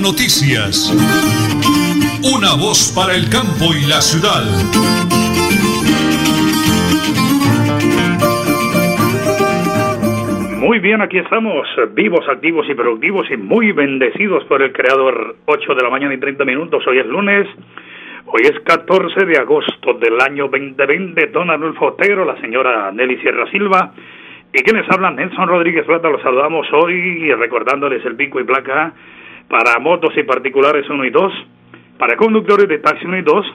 Noticias. 0.00 0.90
Una 2.24 2.54
voz 2.56 2.92
para 2.96 3.14
el 3.14 3.28
campo 3.28 3.74
y 3.76 3.86
la 3.86 4.00
ciudad. 4.00 4.44
Muy 10.58 10.78
bien, 10.78 11.02
aquí 11.02 11.18
estamos, 11.18 11.68
vivos, 11.92 12.26
activos 12.28 12.66
y 12.68 12.74
productivos 12.74 13.30
y 13.30 13.36
muy 13.36 13.72
bendecidos 13.72 14.44
por 14.44 14.62
el 14.62 14.72
Creador. 14.72 15.36
8 15.44 15.74
de 15.74 15.82
la 15.82 15.90
mañana 15.90 16.14
y 16.14 16.18
30 16.18 16.44
minutos, 16.44 16.82
hoy 16.86 16.98
es 16.98 17.06
lunes. 17.06 17.46
Hoy 18.26 18.42
es 18.44 18.58
14 18.60 19.26
de 19.26 19.38
agosto 19.38 19.94
del 19.94 20.20
año 20.20 20.48
2020. 20.48 21.26
Don 21.26 21.50
Arnulfo 21.50 21.86
Otero, 21.86 22.24
la 22.24 22.40
señora 22.40 22.90
Nelly 22.92 23.18
Sierra 23.18 23.50
Silva 23.50 23.92
y 24.52 24.62
quienes 24.62 24.90
hablan, 24.90 25.16
Nelson 25.16 25.46
Rodríguez 25.46 25.84
Plata, 25.84 26.08
los 26.08 26.22
saludamos 26.22 26.66
hoy 26.72 27.32
recordándoles 27.34 28.04
el 28.04 28.16
pico 28.16 28.40
y 28.40 28.44
placa 28.44 28.92
para 29.50 29.80
motos 29.80 30.16
y 30.16 30.22
particulares 30.22 30.88
1 30.88 31.04
y 31.04 31.10
2, 31.10 31.32
para 31.98 32.16
conductores 32.16 32.68
de 32.68 32.78
taxi 32.78 33.04
1 33.04 33.18
y 33.18 33.22
2, 33.22 33.46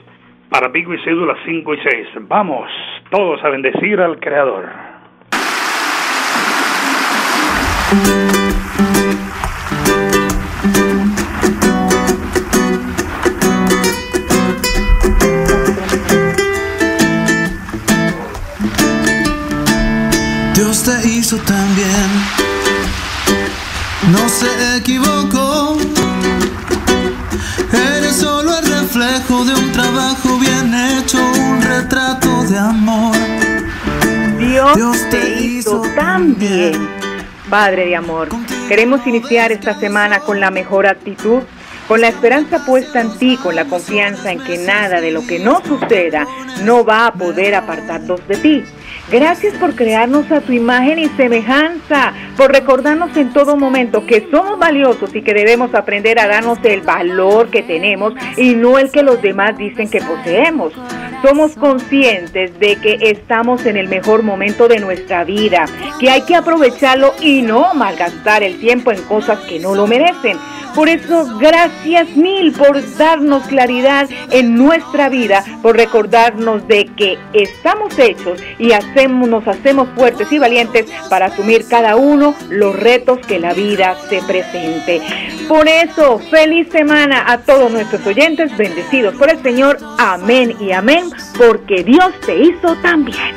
para 0.50 0.70
pico 0.70 0.92
y 0.92 1.02
cédula 1.02 1.34
5 1.46 1.74
y 1.74 1.78
6. 1.78 2.08
Vamos 2.28 2.70
todos 3.10 3.42
a 3.42 3.48
bendecir 3.48 3.98
al 4.00 4.20
Creador. 4.20 4.68
Dios 20.54 20.84
te 20.84 21.08
hizo 21.08 21.36
también, 21.38 21.65
Dios, 34.76 35.08
te, 35.08 35.40
hizo 35.40 35.80
tan 35.94 36.38
bien. 36.38 36.86
Padre 37.48 37.86
de 37.86 37.96
amor, 37.96 38.28
queremos 38.68 39.06
iniciar 39.06 39.50
esta 39.50 39.72
semana 39.72 40.20
con 40.20 40.38
la 40.38 40.50
mejor 40.50 40.86
actitud, 40.86 41.40
con 41.88 42.02
la 42.02 42.08
esperanza 42.08 42.62
puesta 42.66 43.00
en 43.00 43.16
ti, 43.16 43.38
con 43.42 43.54
la 43.54 43.64
confianza 43.64 44.32
en 44.32 44.44
que 44.44 44.58
nada 44.58 45.00
de 45.00 45.12
lo 45.12 45.26
que 45.26 45.38
no 45.38 45.62
suceda 45.64 46.26
no 46.62 46.84
va 46.84 47.06
a 47.06 47.14
poder 47.14 47.54
apartarnos 47.54 48.20
de 48.28 48.36
ti. 48.36 48.64
Gracias 49.10 49.54
por 49.54 49.74
crearnos 49.74 50.30
a 50.30 50.42
tu 50.42 50.52
imagen 50.52 50.98
y 50.98 51.08
semejanza, 51.08 52.12
por 52.36 52.52
recordarnos 52.52 53.16
en 53.16 53.32
todo 53.32 53.56
momento 53.56 54.04
que 54.04 54.28
somos 54.30 54.58
valiosos 54.58 55.14
y 55.14 55.22
que 55.22 55.32
debemos 55.32 55.74
aprender 55.74 56.18
a 56.18 56.26
darnos 56.26 56.58
el 56.64 56.82
valor 56.82 57.48
que 57.48 57.62
tenemos 57.62 58.12
y 58.36 58.54
no 58.54 58.78
el 58.78 58.90
que 58.90 59.02
los 59.02 59.22
demás 59.22 59.56
dicen 59.56 59.88
que 59.88 60.02
poseemos. 60.02 60.74
Somos 61.22 61.52
conscientes 61.52 62.58
de 62.60 62.76
que 62.76 62.98
estamos 63.00 63.64
en 63.66 63.76
el 63.76 63.88
mejor 63.88 64.22
momento 64.22 64.68
de 64.68 64.80
nuestra 64.80 65.24
vida, 65.24 65.66
que 65.98 66.10
hay 66.10 66.22
que 66.22 66.34
aprovecharlo 66.34 67.14
y 67.20 67.42
no 67.42 67.74
malgastar 67.74 68.42
el 68.42 68.60
tiempo 68.60 68.92
en 68.92 69.02
cosas 69.02 69.40
que 69.40 69.58
no 69.58 69.74
lo 69.74 69.86
merecen. 69.86 70.36
Por 70.76 70.90
eso, 70.90 71.38
gracias 71.38 72.14
mil 72.16 72.52
por 72.52 72.78
darnos 72.98 73.46
claridad 73.46 74.10
en 74.30 74.56
nuestra 74.56 75.08
vida, 75.08 75.42
por 75.62 75.74
recordarnos 75.74 76.68
de 76.68 76.84
que 76.84 77.18
estamos 77.32 77.98
hechos 77.98 78.38
y 78.58 78.72
hacemos, 78.72 79.26
nos 79.26 79.48
hacemos 79.48 79.88
fuertes 79.96 80.30
y 80.30 80.38
valientes 80.38 80.84
para 81.08 81.26
asumir 81.26 81.66
cada 81.66 81.96
uno 81.96 82.34
los 82.50 82.78
retos 82.78 83.20
que 83.26 83.38
la 83.38 83.54
vida 83.54 83.96
se 84.10 84.20
presente. 84.20 85.00
Por 85.48 85.66
eso, 85.66 86.18
feliz 86.30 86.68
semana 86.70 87.24
a 87.26 87.38
todos 87.38 87.72
nuestros 87.72 88.06
oyentes, 88.06 88.54
bendecidos 88.58 89.14
por 89.14 89.30
el 89.30 89.42
Señor. 89.42 89.78
Amén 89.96 90.56
y 90.60 90.72
amén, 90.72 91.08
porque 91.38 91.84
Dios 91.84 92.12
te 92.26 92.38
hizo 92.38 92.76
también. 92.82 93.34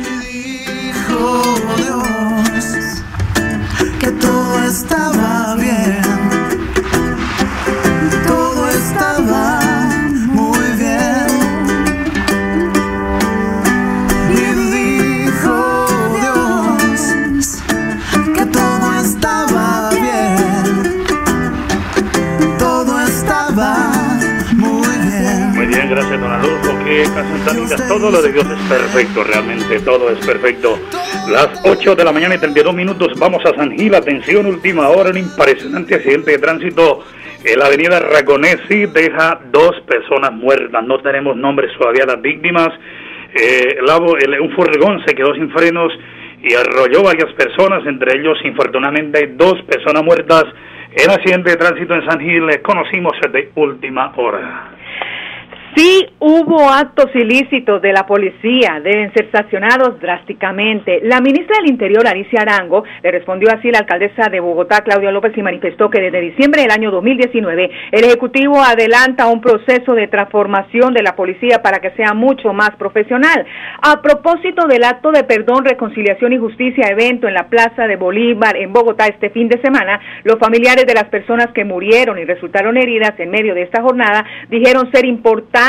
que 4.00 4.12
todo 4.12 4.66
estaba 4.66 5.56
bien. 5.56 6.09
Qué 27.00 27.06
canción 27.14 27.88
Todo 27.88 28.12
lo 28.12 28.22
de 28.22 28.34
Dios 28.34 28.46
es 28.46 28.60
perfecto, 28.68 29.24
realmente 29.24 29.80
todo 29.80 30.10
es 30.10 30.20
perfecto. 30.26 30.78
Las 31.32 31.48
8 31.64 31.96
de 31.96 32.04
la 32.04 32.12
mañana 32.12 32.36
y 32.36 32.40
32 32.40 32.76
minutos, 32.76 33.18
vamos 33.18 33.42
a 33.46 33.56
San 33.56 33.72
Gil, 33.72 33.96
atención, 33.96 34.46
última 34.46 34.90
hora, 34.90 35.10
un 35.10 35.18
impresionante 35.18 35.96
accidente 35.96 36.32
de 36.32 36.40
tránsito 36.40 37.06
en 37.46 37.58
la 37.58 37.68
avenida 37.68 38.02
Raconesi 38.02 38.88
deja 38.88 39.40
dos 39.50 39.80
personas 39.88 40.34
muertas, 40.34 40.84
no 40.84 41.00
tenemos 41.00 41.38
nombres 41.38 41.72
todavía 41.80 42.06
las 42.06 42.22
víctimas. 42.22 42.68
Eh, 43.34 43.78
un 44.42 44.52
furgón 44.52 45.02
se 45.06 45.16
quedó 45.16 45.34
sin 45.36 45.50
frenos 45.52 45.94
y 46.44 46.54
arrolló 46.54 47.04
varias 47.04 47.32
personas, 47.32 47.86
entre 47.88 48.20
ellos 48.20 48.38
infortunadamente 48.44 49.36
dos 49.38 49.56
personas 49.62 50.04
muertas. 50.04 50.44
El 50.92 51.10
accidente 51.10 51.52
de 51.52 51.56
tránsito 51.56 51.96
en 51.96 52.06
San 52.10 52.20
Gil 52.20 52.62
conocimos 52.62 53.14
de 53.32 53.52
última 53.56 54.12
hora. 54.18 54.79
Sí 55.76 56.08
hubo 56.20 56.70
actos 56.70 57.08
ilícitos 57.14 57.82
de 57.82 57.94
la 57.94 58.06
policía, 58.06 58.80
deben 58.84 59.14
ser 59.14 59.30
sancionados 59.32 60.00
drásticamente. 60.00 61.00
La 61.04 61.22
ministra 61.22 61.58
del 61.60 61.72
Interior, 61.72 62.08
Alicia 62.08 62.42
Arango, 62.42 62.84
le 63.04 63.12
respondió 63.12 63.50
así 63.52 63.70
la 63.72 63.80
alcaldesa 63.80 64.30
de 64.30 64.40
Bogotá, 64.40 64.82
Claudia 64.82 65.12
López, 65.12 65.38
y 65.38 65.44
manifestó 65.44 65.90
que 65.90 66.02
desde 66.02 66.22
diciembre 66.22 66.64
del 66.64 66.72
año 66.72 66.92
2019 66.92 67.70
el 67.92 68.04
Ejecutivo 68.04 68.62
adelanta 68.62 69.28
un 69.28 69.42
proceso 69.42 69.94
de 69.94 70.08
transformación 70.08 70.94
de 70.94 71.04
la 71.04 71.16
policía 71.16 71.62
para 71.62 71.80
que 71.80 71.92
sea 71.92 72.14
mucho 72.14 72.52
más 72.52 72.72
profesional. 72.72 73.46
A 73.82 74.02
propósito 74.02 74.68
del 74.68 74.84
acto 74.84 75.12
de 75.12 75.24
perdón, 75.24 75.66
reconciliación 75.66 76.34
y 76.34 76.38
justicia 76.38 76.90
evento 76.90 77.28
en 77.28 77.34
la 77.36 77.48
Plaza 77.48 77.88
de 77.88 77.96
Bolívar 77.96 78.58
en 78.58 78.74
Bogotá 78.74 79.06
este 79.06 79.30
fin 79.30 79.48
de 79.48 79.62
semana, 79.62 80.00
los 80.24 80.40
familiares 80.40 80.86
de 80.86 80.94
las 80.94 81.06
personas 81.06 81.48
que 81.54 81.64
murieron 81.64 82.18
y 82.18 82.26
resultaron 82.26 82.78
heridas 82.78 83.14
en 83.20 83.30
medio 83.30 83.54
de 83.54 83.64
esta 83.64 83.82
jornada 83.82 84.26
dijeron 84.50 84.92
ser 84.92 85.06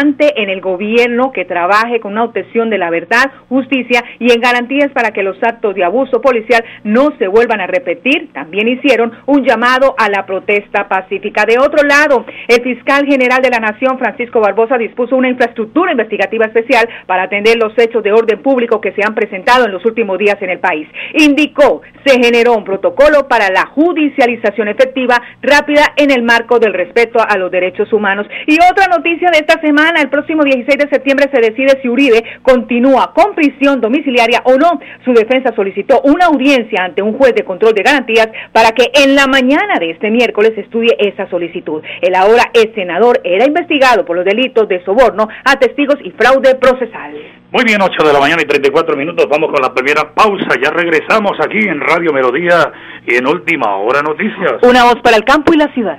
en 0.00 0.48
el 0.48 0.60
gobierno 0.60 1.30
que 1.30 1.44
trabaje 1.44 2.00
con 2.00 2.12
una 2.12 2.24
obtención 2.24 2.70
de 2.70 2.78
la 2.78 2.90
verdad, 2.90 3.30
justicia 3.48 4.02
y 4.18 4.32
en 4.32 4.40
garantías 4.40 4.90
para 4.92 5.10
que 5.10 5.22
los 5.22 5.36
actos 5.42 5.74
de 5.74 5.84
abuso 5.84 6.22
policial 6.22 6.64
no 6.84 7.10
se 7.18 7.28
vuelvan 7.28 7.60
a 7.60 7.66
repetir. 7.66 8.32
También 8.32 8.68
hicieron 8.68 9.12
un 9.26 9.44
llamado 9.44 9.94
a 9.98 10.08
la 10.08 10.24
protesta 10.24 10.88
pacífica. 10.88 11.44
De 11.44 11.58
otro 11.58 11.86
lado, 11.86 12.24
el 12.48 12.62
fiscal 12.62 13.04
general 13.06 13.42
de 13.42 13.50
la 13.50 13.58
Nación, 13.58 13.98
Francisco 13.98 14.40
Barbosa, 14.40 14.78
dispuso 14.78 15.16
una 15.16 15.28
infraestructura 15.28 15.92
investigativa 15.92 16.46
especial 16.46 16.88
para 17.06 17.24
atender 17.24 17.56
los 17.58 17.76
hechos 17.76 18.02
de 18.02 18.12
orden 18.12 18.40
público 18.40 18.80
que 18.80 18.92
se 18.92 19.02
han 19.06 19.14
presentado 19.14 19.66
en 19.66 19.72
los 19.72 19.84
últimos 19.84 20.18
días 20.18 20.40
en 20.40 20.50
el 20.50 20.60
país. 20.60 20.88
Indicó, 21.12 21.82
se 22.06 22.18
generó 22.18 22.54
un 22.54 22.64
protocolo 22.64 23.28
para 23.28 23.50
la 23.50 23.66
judicialización 23.66 24.68
efectiva, 24.68 25.20
rápida, 25.42 25.92
en 25.96 26.10
el 26.10 26.22
marco 26.22 26.58
del 26.58 26.72
respeto 26.72 27.18
a 27.20 27.36
los 27.36 27.50
derechos 27.50 27.92
humanos. 27.92 28.26
Y 28.46 28.56
otra 28.70 28.86
noticia 28.86 29.30
de 29.30 29.38
esta 29.38 29.60
semana, 29.60 29.79
el 29.88 30.08
próximo 30.08 30.44
16 30.44 30.78
de 30.78 30.88
septiembre, 30.88 31.30
se 31.32 31.40
decide 31.40 31.80
si 31.82 31.88
Uribe 31.88 32.22
continúa 32.42 33.12
con 33.14 33.34
prisión 33.34 33.80
domiciliaria 33.80 34.42
o 34.44 34.56
no. 34.56 34.80
Su 35.04 35.12
defensa 35.12 35.54
solicitó 35.54 36.00
una 36.02 36.26
audiencia 36.26 36.84
ante 36.84 37.02
un 37.02 37.16
juez 37.16 37.34
de 37.34 37.44
control 37.44 37.74
de 37.74 37.82
garantías 37.82 38.28
para 38.52 38.72
que 38.72 38.90
en 38.94 39.14
la 39.14 39.26
mañana 39.26 39.78
de 39.78 39.90
este 39.90 40.10
miércoles 40.10 40.52
estudie 40.56 40.96
esa 40.98 41.28
solicitud. 41.30 41.82
El 42.00 42.14
ahora 42.14 42.50
ex 42.54 42.74
senador 42.74 43.20
era 43.24 43.46
investigado 43.46 44.04
por 44.04 44.16
los 44.16 44.24
delitos 44.24 44.68
de 44.68 44.84
soborno 44.84 45.28
a 45.44 45.58
testigos 45.58 45.96
y 46.04 46.10
fraude 46.12 46.54
procesal. 46.56 47.14
Muy 47.52 47.64
bien, 47.64 47.82
8 47.82 48.06
de 48.06 48.12
la 48.12 48.20
mañana 48.20 48.42
y 48.42 48.44
34 48.44 48.96
minutos. 48.96 49.26
Vamos 49.28 49.50
con 49.50 49.60
la 49.60 49.74
primera 49.74 50.14
pausa. 50.14 50.50
Ya 50.62 50.70
regresamos 50.70 51.32
aquí 51.44 51.58
en 51.58 51.80
Radio 51.80 52.12
Melodía 52.12 52.72
y 53.06 53.16
en 53.16 53.26
Última 53.26 53.76
Hora 53.76 54.02
Noticias. 54.02 54.62
Una 54.62 54.84
voz 54.84 55.00
para 55.02 55.16
el 55.16 55.24
campo 55.24 55.52
y 55.52 55.56
la 55.56 55.72
ciudad. 55.74 55.98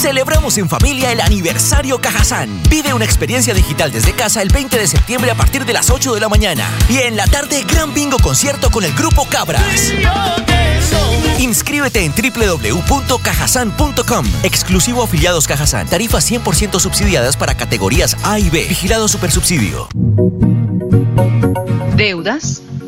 Celebramos 0.00 0.56
en 0.56 0.66
familia 0.66 1.12
el 1.12 1.20
aniversario 1.20 2.00
Cajazán. 2.00 2.48
Vive 2.70 2.94
una 2.94 3.04
experiencia 3.04 3.52
digital 3.52 3.92
desde 3.92 4.14
casa 4.14 4.40
el 4.40 4.48
20 4.48 4.78
de 4.78 4.86
septiembre 4.86 5.30
a 5.30 5.34
partir 5.34 5.66
de 5.66 5.74
las 5.74 5.90
8 5.90 6.14
de 6.14 6.20
la 6.20 6.30
mañana. 6.30 6.66
Y 6.88 7.00
en 7.00 7.16
la 7.16 7.26
tarde, 7.26 7.66
gran 7.70 7.92
bingo 7.92 8.16
concierto 8.16 8.70
con 8.70 8.82
el 8.82 8.94
grupo 8.94 9.26
Cabras. 9.28 9.92
Inscríbete 11.38 12.02
en 12.02 12.14
www.cajasan.com. 12.14 14.24
Exclusivo 14.42 15.02
afiliados 15.02 15.46
Cajazán. 15.46 15.86
Tarifas 15.86 16.30
100% 16.30 16.80
subsidiadas 16.80 17.36
para 17.36 17.54
categorías 17.54 18.16
A 18.22 18.38
y 18.38 18.48
B. 18.48 18.64
Vigilado 18.68 19.06
Supersubsidio. 19.06 19.86
Deudas, 21.94 22.62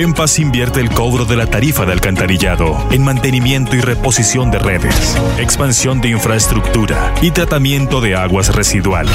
En 0.00 0.14
Paz 0.14 0.38
invierte 0.38 0.80
el 0.80 0.88
cobro 0.88 1.26
de 1.26 1.36
la 1.36 1.44
tarifa 1.44 1.84
de 1.84 1.92
alcantarillado 1.92 2.88
en 2.90 3.04
mantenimiento 3.04 3.76
y 3.76 3.82
reposición 3.82 4.50
de 4.50 4.58
redes, 4.58 5.14
expansión 5.38 6.00
de 6.00 6.08
infraestructura 6.08 7.14
y 7.20 7.32
tratamiento 7.32 8.00
de 8.00 8.16
aguas 8.16 8.54
residuales. 8.54 9.12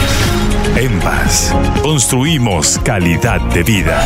En 0.75 0.99
Paz, 0.99 1.51
construimos 1.81 2.77
calidad 2.83 3.41
de 3.41 3.63
vida. 3.63 4.05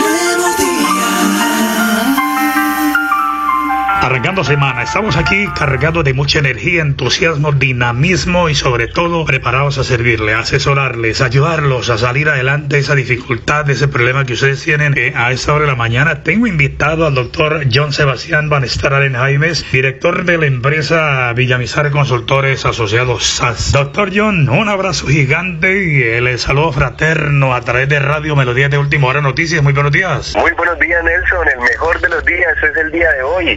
Arrancando 4.01 4.43
semana, 4.43 4.81
estamos 4.81 5.15
aquí 5.15 5.47
cargados 5.55 6.03
de 6.03 6.15
mucha 6.15 6.39
energía, 6.39 6.81
entusiasmo, 6.81 7.51
dinamismo 7.51 8.49
y 8.49 8.55
sobre 8.55 8.87
todo 8.87 9.23
preparados 9.25 9.77
a 9.77 9.83
servirle, 9.83 10.33
asesorarles, 10.33 11.21
ayudarlos 11.21 11.91
a 11.91 11.99
salir 11.99 12.27
adelante 12.27 12.77
de 12.77 12.81
esa 12.81 12.95
dificultad, 12.95 13.63
de 13.63 13.73
ese 13.73 13.87
problema 13.87 14.25
que 14.25 14.33
ustedes 14.33 14.63
tienen 14.63 14.97
eh, 14.97 15.13
a 15.15 15.31
esta 15.31 15.53
hora 15.53 15.65
de 15.65 15.71
la 15.71 15.75
mañana. 15.75 16.23
Tengo 16.23 16.47
invitado 16.47 17.05
al 17.05 17.13
doctor 17.13 17.61
John 17.71 17.93
Sebastián 17.93 18.49
Van 18.49 18.67
Stararen 18.67 19.13
Jaimes, 19.13 19.71
director 19.71 20.25
de 20.25 20.39
la 20.39 20.47
empresa 20.47 21.31
Villamizar 21.33 21.91
Consultores 21.91 22.65
Asociados 22.65 23.23
SAS. 23.23 23.71
Doctor 23.71 24.09
John, 24.11 24.49
un 24.49 24.67
abrazo 24.67 25.05
gigante 25.05 25.85
y 25.85 26.01
el 26.01 26.39
saludo 26.39 26.71
fraterno 26.71 27.53
a 27.53 27.61
través 27.61 27.87
de 27.87 27.99
Radio 27.99 28.35
Melodía 28.35 28.67
de 28.67 28.79
Última 28.79 29.09
Hora 29.09 29.21
Noticias. 29.21 29.61
Muy 29.61 29.73
buenos 29.73 29.91
días. 29.91 30.35
Muy 30.35 30.51
buenos 30.53 30.79
días, 30.79 31.03
Nelson. 31.03 31.47
El 31.49 31.59
mejor 31.59 32.01
de 32.01 32.09
los 32.09 32.25
días 32.25 32.57
es 32.63 32.77
el 32.77 32.91
día 32.91 33.11
de 33.11 33.21
hoy. 33.21 33.55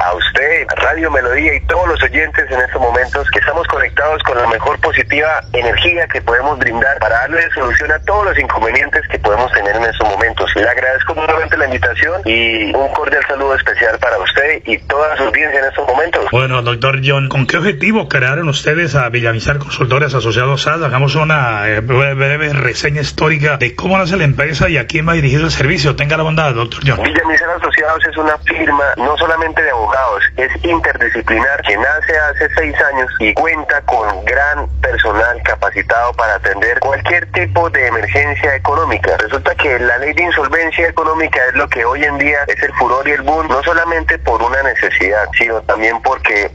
Radio 0.76 1.10
Melodía 1.10 1.54
y 1.54 1.60
todos 1.62 1.88
los 1.88 2.02
oyentes 2.02 2.50
en 2.50 2.60
estos 2.60 2.80
momentos 2.80 3.30
que 3.30 3.38
estamos 3.38 3.66
conectados 3.68 4.22
con 4.22 4.36
la 4.36 4.46
mejor 4.48 4.78
positiva 4.80 5.40
energía 5.52 6.06
que 6.08 6.20
podemos 6.22 6.58
brindar 6.58 6.98
para 6.98 7.20
darle 7.20 7.48
solución 7.54 7.92
a 7.92 7.98
todos 8.00 8.26
los 8.26 8.38
inconvenientes 8.38 9.02
que 9.08 9.18
podemos 9.18 9.50
tener 9.52 9.76
en 9.76 9.84
estos 9.84 10.08
momentos. 10.08 10.50
Le 10.56 10.68
agradezco 10.68 11.14
nuevamente 11.14 11.56
la 11.56 11.66
invitación 11.66 12.22
y 12.24 12.74
un 12.74 12.92
cordial 12.92 13.22
saludo 13.26 13.54
especial 13.54 13.98
para 13.98 14.18
usted 14.18 14.62
y 14.64 14.78
toda 14.78 15.16
su 15.16 15.24
audiencia 15.24 15.60
en 15.60 15.66
estos 15.66 15.86
momentos. 15.86 16.26
Bueno, 16.30 16.62
doctor 16.62 17.00
John, 17.04 17.28
¿con 17.28 17.46
qué 17.46 17.58
objetivo 17.58 18.08
crearon 18.08 18.48
ustedes 18.48 18.94
a 18.94 19.08
Villamizar 19.08 19.58
Consultores 19.58 20.14
Asociados? 20.14 20.66
Hagamos 20.66 21.14
una 21.14 21.68
eh, 21.68 21.80
breve 21.80 22.52
reseña 22.52 23.00
histórica 23.00 23.56
de 23.56 23.74
cómo 23.74 23.98
nace 23.98 24.16
la 24.16 24.24
empresa 24.24 24.68
y 24.68 24.78
a 24.78 24.86
quién 24.86 25.08
va 25.08 25.12
dirigido 25.12 25.44
el 25.44 25.50
servicio. 25.50 25.96
Tenga 25.96 26.16
la 26.16 26.22
bondad, 26.22 26.52
doctor 26.54 26.80
John. 26.86 27.02
Villamizar 27.02 27.50
Asociados 27.50 28.04
es 28.06 28.16
una 28.16 28.36
firma 28.38 28.84
no 28.96 29.16
solamente 29.16 29.62
de 29.62 29.70
abogados, 29.70 30.23
es 30.36 30.64
interdisciplinar 30.64 31.62
que 31.62 31.76
nace 31.76 32.18
hace 32.18 32.48
seis 32.54 32.74
años 32.92 33.10
y 33.18 33.34
cuenta 33.34 33.80
con 33.82 34.24
gran 34.24 34.68
personal 34.80 35.40
capacitado 35.44 36.12
para 36.14 36.34
atender 36.34 36.80
cualquier 36.80 37.30
tipo 37.32 37.70
de 37.70 37.86
emergencia 37.86 38.54
económica. 38.54 39.16
Resulta 39.18 39.54
que 39.54 39.78
la 39.78 39.98
ley 39.98 40.12
de 40.12 40.22
insolvencia 40.24 40.88
económica 40.88 41.40
es 41.48 41.54
lo 41.54 41.68
que 41.68 41.84
hoy 41.84 42.04
en 42.04 42.18
día 42.18 42.38
es 42.48 42.62
el 42.62 42.72
furor 42.74 43.06
y 43.08 43.12
el 43.12 43.22
boom, 43.22 43.48
no 43.48 43.62
solamente 43.62 44.18
por 44.18 44.42
una 44.42 44.62
necesidad, 44.62 45.28
sino 45.36 45.60
también 45.62 46.00
porque 46.02 46.50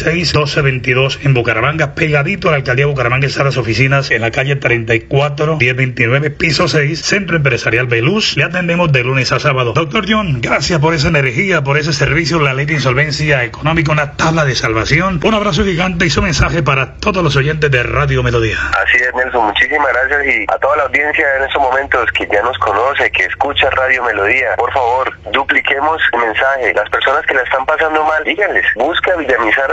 316-476-1222 0.06 1.26
en 1.26 1.34
Bucaramanga, 1.34 1.96
pegadito 1.96 2.48
a 2.48 2.52
la 2.52 2.58
alcaldía 2.58 2.86
de 2.86 2.92
Bucaramanga 2.92 3.28
están 3.28 3.46
las 3.46 3.58
oficinas 3.58 4.12
en 4.12 4.22
la 4.22 4.32
calle 4.32 4.56
34, 4.56 5.58
1029, 5.58 6.30
piso 6.32 6.68
6, 6.68 7.02
Centro 7.02 7.38
Empresarial 7.38 7.88
Beluz. 7.88 8.38
Le 8.38 8.44
atendemos 8.44 8.92
de 8.92 9.04
lunes 9.04 9.32
a 9.32 9.40
sábado. 9.40 9.74
Doctor 9.74 10.06
John, 10.08 10.42
gracias 10.42 10.80
por 10.80 10.94
esa 10.94 11.08
energía, 11.10 11.64
por 11.64 11.78
ese 11.78 11.94
servicio, 11.94 12.40
la 12.40 12.54
ley 12.54 12.66
de 12.66 12.74
insolvencia 12.74 13.44
económica, 13.44 13.92
una 13.92 14.14
tabla 14.14 14.46
de 14.46 14.56
salvación. 14.56 15.20
Un 15.24 15.34
abrazo 15.34 15.64
gigante 15.64 16.06
y 16.06 16.10
su 16.10 16.22
mensaje 16.22 16.64
para 16.64 16.96
todos 16.96 17.24
los 17.24 17.36
oyentes 17.36 17.72
de 17.72 17.84
Radio 17.84 18.24
Melodía. 18.24 18.58
Así 18.82 18.98
es, 18.98 19.14
Nelson, 19.16 19.46
muchísimas 19.46 19.88
gracias 19.94 20.26
y 20.26 20.46
a 20.52 20.58
toda 20.58 20.78
la 20.78 20.84
audiencia 20.84 21.26
en 21.38 21.44
estos 21.44 21.62
momentos 21.62 22.12
que 22.12 22.28
ya 22.32 22.42
nos 22.44 22.58
conoce, 22.60 23.12
que 23.12 23.26
escucha 23.26 23.70
Radio 23.72 24.04
Melodía, 24.04 24.56
por 24.58 24.72
favor, 24.74 25.12
dupliquemos 25.32 26.02
el 26.14 26.20
mensaje. 26.20 26.74
Las 26.74 26.90
personas 26.90 27.26
que 27.26 27.34
la 27.34 27.42
están 27.42 27.66
pasando 27.66 28.04
mal, 28.04 28.24
díganles, 28.24 28.66
busque 28.76 29.12
a 29.12 29.16
Villamizar 29.16 29.72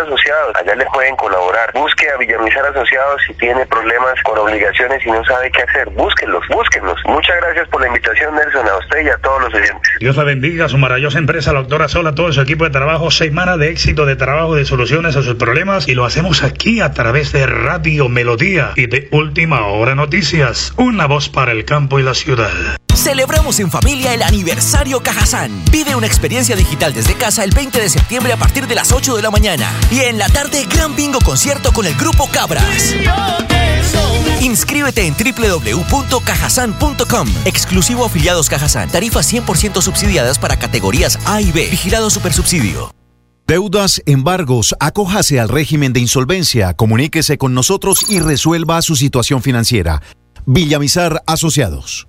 Allá 0.55 0.75
les 0.75 0.89
pueden 0.93 1.15
colaborar. 1.17 1.73
Busque 1.75 2.09
a 2.11 2.17
Villamizar 2.17 2.65
Asociados 2.67 3.21
si 3.27 3.35
tiene 3.35 3.67
problemas 3.67 4.15
con 4.23 4.39
obligaciones 4.39 5.05
y 5.05 5.11
no 5.11 5.25
sabe 5.25 5.51
qué 5.51 5.63
hacer. 5.63 5.89
Búsquenlos, 5.91 6.43
búsquenlos. 6.49 6.99
Muchas 7.07 7.37
gracias 7.37 7.69
por 7.69 7.81
la 7.81 7.89
invitación, 7.89 8.35
Nelson, 8.35 8.67
a 8.69 8.79
usted 8.79 9.05
y 9.05 9.09
a 9.09 9.19
todos 9.19 9.43
los 9.43 9.55
oyentes. 9.55 9.93
Dios 10.01 10.17
la 10.17 10.25
bendiga, 10.25 10.69
su 10.69 10.79
maravillosa 10.79 11.19
empresa, 11.19 11.53
la 11.53 11.61
doctora 11.61 11.89
Sola, 11.89 12.15
todo 12.15 12.33
su 12.33 12.41
equipo 12.41 12.65
de 12.65 12.71
trabajo, 12.71 13.11
semana 13.11 13.57
de 13.57 13.69
éxito, 13.71 14.07
de 14.07 14.17
trabajo, 14.17 14.55
de 14.55 14.65
soluciones 14.65 15.17
a 15.17 15.23
sus 15.23 15.35
problemas 15.35 15.89
y 15.89 15.95
lo 15.95 16.05
hacemos 16.05 16.43
aquí 16.43 16.81
a 16.81 16.93
través 16.93 17.33
de 17.33 17.47
Radio 17.47 18.09
Melodía 18.09 18.73
y 18.77 18.87
de 18.87 19.09
Última 19.13 19.67
Hora 19.67 19.95
Noticias, 19.95 20.73
una 20.77 21.07
voz 21.07 21.29
para 21.29 21.53
el 21.53 21.65
campo 21.65 21.99
y 21.99 22.03
la 22.03 22.15
ciudad. 22.15 22.51
Celebramos 22.97 23.61
en 23.61 23.71
familia 23.71 24.15
el 24.15 24.23
aniversario 24.23 25.01
Cajazán. 25.01 25.63
Vive 25.71 25.95
una 25.95 26.07
experiencia 26.07 26.57
digital 26.57 26.95
desde 26.95 27.15
casa 27.15 27.45
el 27.45 27.51
20 27.51 27.79
de 27.79 27.89
septiembre 27.89 28.33
a 28.33 28.37
partir 28.37 28.67
de 28.67 28.75
las 28.75 28.91
8 28.91 29.15
de 29.15 29.23
la 29.23 29.31
mañana. 29.31 29.71
Y 29.91 30.01
en 30.01 30.19
la 30.19 30.29
tarde, 30.29 30.67
gran 30.69 30.97
bingo 30.97 31.21
concierto 31.21 31.73
con 31.73 31.87
el 31.87 31.95
grupo 31.95 32.29
Cabras. 32.33 32.95
Inscríbete 34.41 35.07
en 35.07 35.15
www.cajasan.com. 35.15 37.29
Exclusivo 37.45 38.07
afiliados 38.07 38.49
Cajazán. 38.49 38.91
Tarifas 38.91 39.33
100% 39.33 39.83
subsidiadas 39.83 40.39
para 40.39 40.59
categorías 40.59 41.19
A 41.27 41.41
y 41.41 41.53
B. 41.53 41.69
Vigilado 41.71 42.11
Supersubsidio. 42.11 42.93
Deudas, 43.47 44.03
embargos, 44.07 44.75
acójase 44.81 45.39
al 45.39 45.49
régimen 45.49 45.93
de 45.93 46.01
insolvencia, 46.01 46.75
comuníquese 46.75 47.39
con 47.39 47.55
nosotros 47.55 48.11
y 48.11 48.19
resuelva 48.19 48.83
su 48.83 48.97
situación 48.97 49.41
financiera. 49.41 50.03
Villamizar 50.47 51.23
Asociados. 51.27 52.09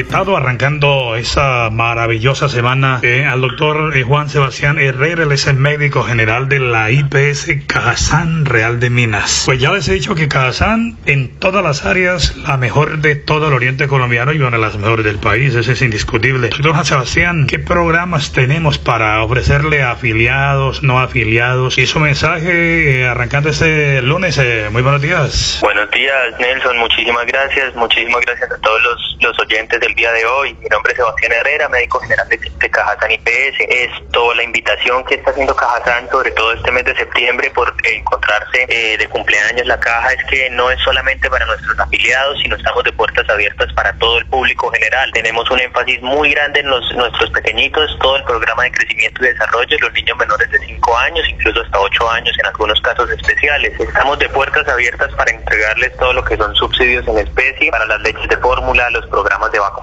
Invitado 0.00 0.34
arrancando 0.34 1.14
esa 1.16 1.68
maravillosa 1.68 2.48
semana 2.48 3.00
eh, 3.02 3.26
al 3.26 3.42
doctor 3.42 3.94
eh, 3.94 4.02
Juan 4.02 4.30
Sebastián 4.30 4.78
Herrera, 4.78 5.24
él 5.24 5.32
es 5.32 5.46
el 5.46 5.56
médico 5.56 6.02
general 6.04 6.48
de 6.48 6.58
la 6.58 6.90
IPS 6.90 7.50
Cajazán 7.66 8.46
Real 8.46 8.80
de 8.80 8.88
Minas. 8.88 9.42
Pues 9.44 9.60
ya 9.60 9.70
les 9.72 9.86
he 9.88 9.92
dicho 9.92 10.14
que 10.14 10.26
Cajazán 10.26 10.96
en 11.04 11.38
todas 11.38 11.62
las 11.62 11.84
áreas, 11.84 12.34
la 12.38 12.56
mejor 12.56 13.00
de 13.00 13.14
todo 13.14 13.48
el 13.48 13.52
oriente 13.52 13.88
colombiano 13.88 14.32
y 14.32 14.38
una 14.38 14.52
de 14.52 14.58
las 14.58 14.78
mejores 14.78 15.04
del 15.04 15.18
país, 15.18 15.54
eso 15.54 15.70
es 15.70 15.82
indiscutible. 15.82 16.48
Doctor 16.48 16.72
Juan 16.72 16.86
Sebastián, 16.86 17.46
¿qué 17.46 17.58
programas 17.58 18.32
tenemos 18.32 18.78
para 18.78 19.22
ofrecerle 19.22 19.82
a 19.82 19.90
afiliados, 19.90 20.82
no 20.82 20.98
afiliados? 20.98 21.76
Y 21.76 21.84
su 21.86 22.00
mensaje 22.00 23.00
eh, 23.00 23.06
arrancando 23.06 23.50
este 23.50 24.00
lunes, 24.00 24.40
muy 24.72 24.80
buenos 24.80 25.02
días. 25.02 25.58
Buenos 25.60 25.90
días, 25.90 26.40
Nelson, 26.40 26.78
muchísimas 26.78 27.26
gracias, 27.26 27.74
muchísimas 27.74 28.22
gracias 28.24 28.50
a 28.50 28.58
todos 28.60 28.82
los, 28.82 29.18
los 29.20 29.38
oyentes 29.38 29.50
oyentes 29.50 29.80
del 29.90 29.96
día 29.96 30.12
de 30.12 30.24
hoy. 30.24 30.54
Mi 30.60 30.68
nombre 30.68 30.92
es 30.92 30.96
Sebastián 30.96 31.32
Herrera, 31.32 31.68
médico 31.68 31.98
general 32.00 32.28
de, 32.28 32.38
de 32.38 32.70
Cajazán 32.70 33.10
IPS. 33.10 33.56
Esto, 33.68 34.34
la 34.34 34.42
invitación 34.44 35.04
que 35.04 35.16
está 35.16 35.30
haciendo 35.30 35.54
Cajazán, 35.56 36.08
sobre 36.10 36.30
todo 36.32 36.52
este 36.52 36.70
mes 36.70 36.84
de 36.84 36.94
septiembre, 36.94 37.50
por 37.50 37.74
encontrarse 37.84 38.66
eh, 38.68 38.96
de 38.96 39.08
cumpleaños 39.08 39.66
la 39.66 39.80
caja, 39.80 40.12
es 40.12 40.24
que 40.26 40.48
no 40.50 40.70
es 40.70 40.80
solamente 40.80 41.28
para 41.28 41.44
nuestros 41.46 41.78
afiliados, 41.78 42.38
sino 42.40 42.56
estamos 42.56 42.84
de 42.84 42.92
puertas 42.92 43.28
abiertas 43.28 43.72
para 43.72 43.92
todo 43.94 44.18
el 44.18 44.26
público 44.26 44.70
general. 44.70 45.10
Tenemos 45.12 45.50
un 45.50 45.60
énfasis 45.60 46.00
muy 46.02 46.30
grande 46.30 46.60
en 46.60 46.68
los, 46.68 46.94
nuestros 46.94 47.30
pequeñitos, 47.30 47.98
todo 48.00 48.16
el 48.16 48.24
programa 48.24 48.64
de 48.64 48.72
crecimiento 48.72 49.24
y 49.24 49.28
desarrollo, 49.28 49.76
los 49.80 49.92
niños 49.92 50.16
menores 50.18 50.50
de 50.50 50.58
5 50.58 50.98
años, 50.98 51.26
incluso 51.28 51.62
hasta 51.62 51.80
8 51.80 52.10
años 52.10 52.36
en 52.38 52.46
algunos 52.46 52.80
casos 52.80 53.10
especiales. 53.10 53.78
Estamos 53.80 54.18
de 54.18 54.28
puertas 54.28 54.68
abiertas 54.68 55.12
para 55.14 55.32
entregarles 55.32 55.96
todo 55.96 56.12
lo 56.12 56.24
que 56.24 56.36
son 56.36 56.54
subsidios 56.54 57.06
en 57.08 57.18
especie 57.18 57.70
para 57.70 57.86
las 57.86 58.00
leches 58.02 58.28
de 58.28 58.36
fórmula, 58.36 58.88
los 58.90 59.06
programas 59.06 59.50
de 59.50 59.58
vacunación. 59.58 59.79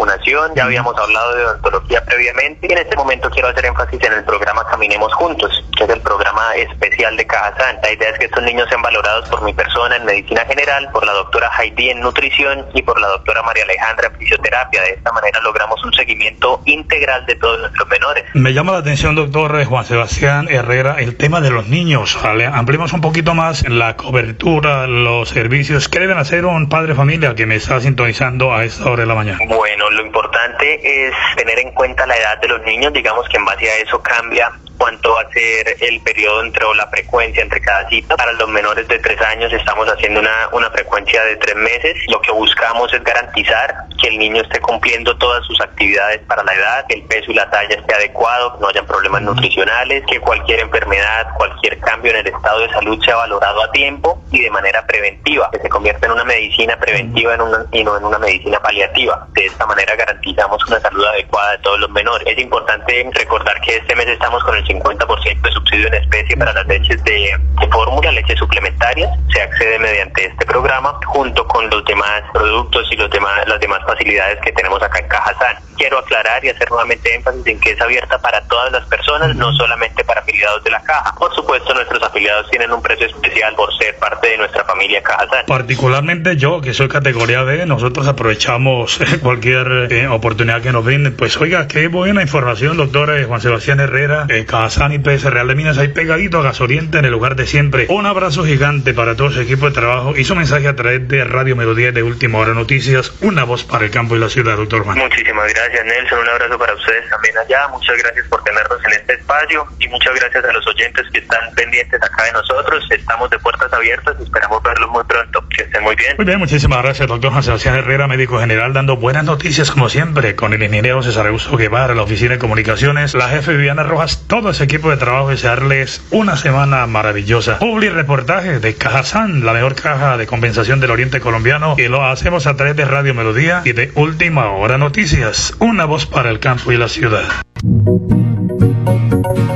Ya 0.56 0.66
habíamos 0.66 0.98
hablado 0.98 1.36
de 1.36 1.46
odontología 1.46 2.04
previamente 2.04 2.68
y 2.68 2.72
en 2.72 2.80
este 2.80 2.96
momento 2.96 3.30
quiero 3.30 3.50
hacer 3.50 3.66
énfasis 3.66 4.04
en 4.04 4.14
el 4.14 4.24
programa 4.24 4.66
Caminemos 4.66 5.14
Juntos, 5.14 5.52
que 5.76 5.84
es 5.84 5.90
el 5.90 6.02
programa 6.02 6.56
especial 6.56 7.16
de 7.18 7.26
Cajazán. 7.26 7.78
La 7.82 7.92
idea 7.92 8.10
es 8.10 8.20
que 8.20 8.26
estos 8.26 8.44
niños 8.44 8.68
sean 8.70 8.82
valorados 8.82 9.28
por 9.30 9.42
mi 9.44 9.54
persona 9.54 9.96
en 9.96 10.06
medicina 10.06 10.46
general, 10.46 10.90
por 10.92 11.06
la 11.06 11.14
doctora 11.14 11.52
Heidi 11.58 11.90
en 11.90 12.00
nutrición 12.00 12.66
y 12.74 12.82
por 12.82 13.00
la 13.00 13.08
doctora 13.08 13.44
María 13.44 13.64
Alejandra 13.64 14.08
en 14.08 14.20
fisioterapia. 14.20 14.82
De 14.82 14.90
esta 14.92 15.12
manera 15.12 15.40
logramos 15.42 15.84
un 15.84 15.94
seguimiento 15.94 16.62
integral 16.66 17.26
de 17.26 17.36
todos 17.36 17.60
nuestros 17.60 17.88
menores. 17.88 18.26
Me 18.34 18.54
llama 18.54 18.74
la 18.74 18.80
atención, 18.80 19.16
doctor 19.16 19.64
Juan 19.66 19.86
Sebastián 19.86 20.48
Herrera, 20.50 20.96
el 21.00 21.16
tema 21.18 21.42
de 21.42 21.52
los 21.52 21.68
niños. 21.68 22.18
Ampliemos 22.24 22.94
un 22.94 23.02
poquito 23.02 23.34
más 23.34 23.68
la 23.68 23.96
cobertura, 23.96 24.88
los 24.88 25.30
servicios. 25.30 25.90
¿Qué 25.90 26.00
deben 26.00 26.18
hacer 26.18 26.46
un 26.46 26.70
padre 26.70 26.96
familia 26.96 27.36
que 27.36 27.46
me 27.46 27.56
está 27.56 27.80
sintonizando 27.80 28.54
a 28.54 28.64
esta 28.64 28.90
hora 28.90 29.02
de 29.02 29.08
la 29.08 29.16
mañana? 29.16 29.40
Bueno, 29.48 29.87
lo 29.92 30.06
importante 30.06 31.08
es 31.08 31.14
tener 31.36 31.60
en 31.60 31.72
cuenta 31.72 32.06
la 32.06 32.18
edad 32.18 32.40
de 32.42 32.48
los 32.48 32.62
niños. 32.64 32.94
Digamos 32.94 33.28
que 33.30 33.38
en 33.38 33.46
base 33.46 33.70
a 33.70 33.78
eso 33.78 34.02
cambia 34.02 34.52
cuánto 34.78 35.14
va 35.14 35.22
a 35.22 35.30
ser 35.32 35.76
el 35.82 36.02
periodo 36.02 36.44
entre 36.44 36.66
o 36.66 36.74
la 36.74 36.88
frecuencia 36.88 37.42
entre 37.42 37.62
cada 37.62 37.88
cita. 37.90 38.16
Para 38.16 38.34
los 38.34 38.50
menores 38.50 38.88
de 38.88 39.00
tres 39.00 39.20
años 39.22 39.52
estamos 39.52 39.88
haciendo 39.88 40.20
una, 40.20 40.50
una 40.52 40.70
frecuencia 40.72 41.24
de 41.26 41.36
tres 41.38 41.56
meses. 41.56 41.96
Lo 42.08 42.22
que 42.22 42.32
buscamos 42.32 42.94
es 42.94 43.04
garantizar 43.04 43.74
que 44.00 44.08
el 44.08 44.18
niño 44.18 44.42
esté 44.42 44.60
cumpliendo 44.60 45.18
todas 45.18 45.46
sus 45.46 45.60
actividades 45.62 46.20
para 46.28 46.44
la 46.44 46.54
edad, 46.54 46.86
que 46.88 46.96
el 46.96 47.04
peso 47.04 47.32
y 47.32 47.36
la 47.36 47.50
talla 47.50 47.76
esté 47.76 47.94
adecuado, 47.94 48.54
que 48.54 48.62
no 48.62 48.68
hayan 48.68 48.86
problemas 48.86 49.22
nutricionales, 49.22 50.04
que 50.10 50.20
cualquier 50.20 50.60
enfermedad, 50.60 51.28
cualquier 51.36 51.80
cambio 51.80 52.12
en 52.12 52.20
el 52.20 52.28
estado 52.28 52.60
de 52.60 52.70
salud 52.70 53.04
sea 53.04 53.16
valorado 53.16 53.64
a 53.64 53.72
tiempo 53.72 54.22
y 54.32 54.42
de 54.42 54.52
manera 54.52 54.86
preventiva, 54.86 55.50
que 55.52 55.60
se 55.60 55.70
convierta 55.70 56.06
en 56.06 56.14
una 56.14 56.24
medicina 56.24 56.78
preventiva 56.78 57.34
en 57.34 57.42
una, 57.42 57.66
y 57.72 57.84
no 57.84 57.98
en 57.98 58.06
una 58.06 58.20
medicina 58.20 58.60
paliativa. 58.60 59.28
De 59.34 59.46
esta 59.46 59.66
manera 59.66 59.96
garantizamos 59.96 60.66
una 60.68 60.80
salud 60.80 61.06
adecuada 61.06 61.52
de 61.54 61.58
todos 61.60 61.80
los 61.80 61.90
menores. 61.90 62.28
Es 62.28 62.38
importante 62.38 63.10
recordar 63.14 63.60
que 63.62 63.78
este 63.78 63.96
mes 63.96 64.08
estamos 64.08 64.44
con 64.44 64.56
el 64.56 64.66
50% 64.68 65.42
de 65.42 65.52
subsidio 65.52 65.88
en 65.88 65.94
especie 65.96 66.38
para 66.38 66.54
las 66.54 66.68
leches 66.68 67.04
de, 67.04 67.32
fórmula, 67.72 68.12
leches 68.12 68.40
suplementarias. 68.40 69.10
Se 69.34 69.42
accede 69.42 69.80
mediante 69.80 70.26
este 70.26 70.46
programa 70.46 71.00
junto 71.06 71.48
con 71.48 71.70
los 71.70 71.84
demás 71.86 72.24
productos 72.34 72.88
y 72.92 72.96
los 72.96 73.10
demás, 73.10 73.48
las 73.48 73.60
demás 73.60 73.82
facilidades 73.86 74.40
que 74.42 74.52
tenemos 74.52 74.82
acá 74.82 75.00
en 75.00 75.08
Cajazán. 75.08 75.58
Quiero 75.78 76.00
aclarar 76.00 76.44
y 76.44 76.50
hacer 76.50 76.70
nuevamente 76.70 77.14
énfasis 77.14 77.46
en 77.46 77.60
que 77.60 77.72
es 77.72 77.82
abierta 77.82 78.18
para 78.20 78.42
todas 78.48 78.72
las 78.72 78.86
personas, 78.88 79.36
no 79.36 79.54
solamente 79.54 80.04
para 80.04 80.22
afiliados 80.22 80.64
de 80.64 80.72
la 80.72 80.82
caja. 80.82 81.14
Por 81.16 81.34
supuesto, 81.36 81.74
nuestros 81.74 82.02
afiliados 82.04 82.50
tienen 82.50 82.72
un 82.72 82.82
precio 82.82 83.08
especial 83.08 83.56
por 83.56 83.76
ser 83.78 83.96
parte 83.98 84.30
de 84.30 84.38
nuestra 84.38 84.64
familia 84.66 85.02
Cajazán. 85.02 85.46
Particularmente 85.48 86.36
yo, 86.36 86.62
que 86.62 86.74
soy 86.74 86.88
categoría 86.88 87.44
D, 87.44 87.66
nosotros 87.66 88.08
aprovechamos 88.08 89.00
cualquier 89.22 89.88
eh, 89.92 90.08
oportunidad 90.08 90.62
que 90.62 90.72
nos 90.72 90.84
brinden. 90.84 91.16
Pues 91.16 91.38
oiga, 91.38 91.68
qué 91.68 91.88
buena 91.88 92.22
información, 92.22 92.78
doctor 92.78 93.16
eh, 93.16 93.26
Juan 93.26 93.42
Sebastián 93.42 93.80
Herrera. 93.80 94.26
Eh, 94.30 94.46
Cajazán 94.58 94.92
y 94.92 94.98
PS 94.98 95.26
Real 95.26 95.48
de 95.48 95.54
Minas, 95.54 95.78
ahí 95.78 95.90
pegadito 95.90 96.40
a 96.40 96.42
Gasoriente 96.42 96.98
en 96.98 97.06
el 97.06 97.12
lugar 97.12 97.36
de 97.36 97.46
siempre. 97.46 97.86
Un 97.90 98.08
abrazo 98.08 98.44
gigante 98.44 98.96
para 98.96 99.16
todo 99.16 99.30
su 99.30 99.40
equipo 99.40 99.68
de 99.68 99.72
trabajo 99.72 100.18
y 100.18 100.24
su 100.24 100.36
mensaje 100.36 100.68
a 100.68 100.76
través 100.76 101.08
de 101.08 101.24
Radio 101.26 101.56
Melodía 101.56 101.92
de 101.92 102.02
Última 102.02 102.40
Hora 102.40 102.56
Noticias, 102.56 103.14
una 103.22 103.44
voz 103.44 103.64
para 103.64 103.86
el 103.86 103.92
campo 103.92 104.16
y 104.16 104.20
la 104.20 104.30
ciudad, 104.30 104.58
doctor 104.58 104.84
Juan. 104.84 104.98
Muchísimas 104.98 105.54
gracias, 105.54 105.86
Nelson. 105.86 106.20
Un 106.22 106.30
abrazo 106.30 106.58
para 106.58 106.74
ustedes 106.74 107.08
también 107.08 107.38
allá. 107.38 107.68
Muchas 107.68 107.98
gracias 108.00 108.28
por 108.30 108.44
tenernos 108.44 108.84
en 108.84 108.94
este 108.94 109.14
espacio 109.14 109.68
y 109.80 109.88
muchas 109.90 110.16
gracias 110.16 110.44
a 110.44 110.52
los 110.52 110.66
oyentes 110.66 111.06
que 111.14 111.20
están 111.20 111.54
pendientes 111.56 112.02
acá 112.02 112.24
de 112.24 112.32
nosotros. 112.32 112.84
Estamos 112.90 113.30
de 113.30 113.38
puertas 113.38 113.72
abiertas 113.72 114.16
y 114.20 114.24
esperamos 114.24 114.64
verlos 114.64 114.90
muy 114.90 115.04
pronto. 115.04 115.44
Que 115.56 115.62
estén 115.62 115.84
muy 115.84 115.96
bien. 115.96 116.16
Muy 116.18 116.26
bien, 116.26 116.40
muchísimas 116.40 116.82
gracias, 116.82 117.08
doctor 117.08 117.30
Juan 117.32 117.44
Sebastián 117.44 117.76
Herrera, 117.76 118.08
médico 118.08 118.40
general, 118.40 118.74
dando 118.74 118.98
buenas 118.98 119.24
noticias 119.24 119.70
como 119.70 119.88
siempre 119.88 120.36
con 120.36 120.54
el 120.54 120.64
ingeniero 120.64 121.04
César 121.04 121.28
Augusto 121.28 121.58
Guevara, 121.58 121.94
la 121.94 122.02
oficina 122.02 122.32
de 122.32 122.40
comunicaciones, 122.40 123.14
la 123.14 123.30
jefe 123.30 123.54
Viviana 123.54 123.84
Rojas, 123.84 124.26
todo 124.28 124.47
ese 124.50 124.64
equipo 124.64 124.90
de 124.90 124.98
trabajo, 124.98 125.30
desearles 125.30 126.02
una 126.12 126.38
semana 126.38 126.86
maravillosa. 126.88 127.60
Publi 127.60 127.90
reportaje 127.90 128.60
de 128.60 128.76
Cajazán, 128.76 129.46
la 129.46 129.54
mejor 129.54 129.76
caja 129.76 130.18
de 130.18 130.28
compensación 130.28 130.80
del 130.80 130.92
Oriente 130.92 131.20
Colombiano, 131.20 131.76
y 131.78 131.88
lo 131.88 132.06
hacemos 132.06 132.48
a 132.48 132.56
través 132.56 132.76
de 132.76 132.86
Radio 132.86 133.14
Melodía 133.14 133.62
y 133.66 133.74
de 133.74 133.92
Última 133.96 134.52
Hora 134.52 134.78
Noticias, 134.78 135.54
una 135.60 135.86
voz 135.86 136.06
para 136.06 136.30
el 136.30 136.40
campo 136.40 136.72
y 136.72 136.78
la 136.78 136.88
ciudad. 136.88 137.26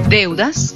Deudas, 0.10 0.76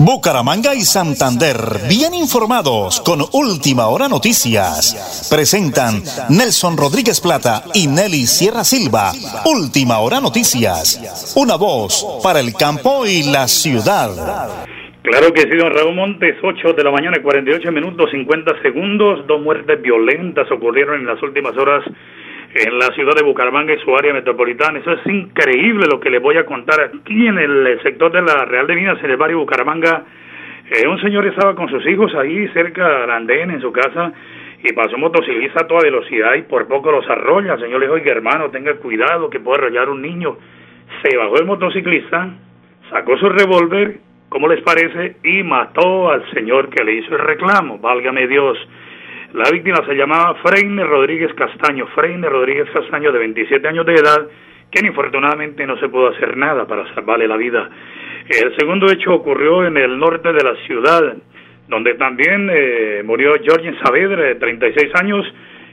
Bucaramanga 0.00 0.76
y 0.76 0.82
Santander, 0.82 1.56
bien 1.88 2.14
informados 2.14 3.00
con 3.00 3.18
Última 3.32 3.88
Hora 3.88 4.08
Noticias. 4.08 5.28
Presentan 5.28 6.02
Nelson 6.30 6.76
Rodríguez 6.76 7.20
Plata 7.20 7.64
y 7.74 7.88
Nelly 7.88 8.26
Sierra 8.26 8.62
Silva. 8.62 9.10
Última 9.44 9.98
Hora 9.98 10.20
Noticias. 10.20 11.34
Una 11.36 11.56
voz 11.56 12.20
para 12.22 12.38
el 12.38 12.54
campo 12.54 13.06
y 13.06 13.24
la 13.24 13.48
ciudad. 13.48 14.68
Claro 15.02 15.32
que 15.32 15.42
sí, 15.42 15.56
don 15.56 15.72
Raúl 15.74 15.96
Montes, 15.96 16.36
8 16.44 16.74
de 16.74 16.84
la 16.84 16.92
mañana, 16.92 17.20
48 17.20 17.72
minutos, 17.72 18.10
50 18.12 18.62
segundos. 18.62 19.26
Dos 19.26 19.42
muertes 19.42 19.82
violentas 19.82 20.48
ocurrieron 20.52 21.00
en 21.00 21.06
las 21.06 21.20
últimas 21.22 21.56
horas 21.56 21.82
en 22.54 22.78
la 22.78 22.86
ciudad 22.94 23.14
de 23.14 23.22
Bucaramanga 23.22 23.74
y 23.74 23.78
su 23.80 23.94
área 23.96 24.12
metropolitana. 24.12 24.78
Eso 24.78 24.92
es 24.92 25.06
increíble 25.06 25.86
lo 25.90 26.00
que 26.00 26.10
les 26.10 26.22
voy 26.22 26.36
a 26.36 26.46
contar 26.46 26.80
aquí 26.80 27.26
en 27.26 27.38
el 27.38 27.80
sector 27.82 28.10
de 28.10 28.22
la 28.22 28.44
Real 28.44 28.66
de 28.66 28.74
Minas, 28.74 29.02
en 29.02 29.10
el 29.10 29.16
barrio 29.16 29.38
Bucaramanga. 29.38 30.04
Eh, 30.70 30.86
un 30.86 31.00
señor 31.00 31.26
estaba 31.26 31.54
con 31.54 31.68
sus 31.68 31.86
hijos 31.86 32.14
ahí 32.14 32.48
cerca 32.48 33.00
del 33.00 33.10
andén 33.10 33.50
en 33.50 33.60
su 33.60 33.72
casa 33.72 34.12
y 34.62 34.72
pasó 34.72 34.96
un 34.96 35.02
motociclista 35.02 35.64
a 35.64 35.66
toda 35.66 35.82
velocidad 35.82 36.34
y 36.34 36.42
por 36.42 36.66
poco 36.66 36.90
los 36.90 37.08
arrolla. 37.08 37.54
El 37.54 37.60
señor 37.60 37.80
le 37.80 37.86
dijo, 37.86 37.94
oiga 37.94 38.12
hermano, 38.12 38.50
tenga 38.50 38.74
cuidado 38.74 39.30
que 39.30 39.40
puede 39.40 39.58
arrollar 39.58 39.88
un 39.88 40.02
niño. 40.02 40.36
Se 41.02 41.16
bajó 41.16 41.36
el 41.38 41.46
motociclista, 41.46 42.30
sacó 42.90 43.16
su 43.18 43.28
revólver, 43.28 43.98
¿cómo 44.28 44.48
les 44.48 44.62
parece? 44.62 45.16
Y 45.22 45.42
mató 45.42 46.10
al 46.10 46.28
señor 46.32 46.70
que 46.70 46.82
le 46.82 46.94
hizo 46.94 47.14
el 47.14 47.20
reclamo, 47.20 47.78
válgame 47.78 48.26
Dios. 48.26 48.58
La 49.34 49.50
víctima 49.50 49.84
se 49.86 49.94
llamaba 49.94 50.36
Freine 50.36 50.82
Rodríguez 50.84 51.34
Castaño, 51.34 51.86
Freine 51.88 52.26
Rodríguez 52.30 52.70
Castaño 52.70 53.12
de 53.12 53.18
27 53.18 53.68
años 53.68 53.84
de 53.84 53.92
edad, 53.92 54.26
quien 54.70 54.86
infortunadamente 54.86 55.66
no 55.66 55.78
se 55.78 55.88
pudo 55.90 56.08
hacer 56.08 56.34
nada 56.34 56.66
para 56.66 56.86
salvarle 56.94 57.28
la 57.28 57.36
vida. 57.36 57.68
El 58.26 58.56
segundo 58.56 58.90
hecho 58.90 59.12
ocurrió 59.12 59.66
en 59.66 59.76
el 59.76 59.98
norte 59.98 60.32
de 60.32 60.42
la 60.42 60.54
ciudad, 60.66 61.14
donde 61.68 61.94
también 61.94 62.48
eh, 62.50 63.02
murió 63.04 63.34
Georgien 63.42 63.76
Saavedra, 63.82 64.22
de 64.22 64.34
36 64.36 64.92
años, 64.94 65.26